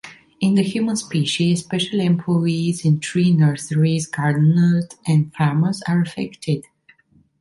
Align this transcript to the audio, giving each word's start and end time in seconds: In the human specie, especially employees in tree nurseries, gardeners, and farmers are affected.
In 0.39 0.55
the 0.55 0.63
human 0.63 0.95
specie, 0.95 1.53
especially 1.53 2.07
employees 2.07 2.83
in 2.83 2.99
tree 2.99 3.31
nurseries, 3.31 4.07
gardeners, 4.07 4.87
and 5.05 5.31
farmers 5.35 5.83
are 5.87 6.01
affected. 6.01 6.65